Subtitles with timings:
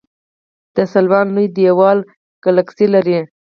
[0.75, 1.99] د سلوان لوی دیوال
[2.45, 3.19] ګلکسي لري.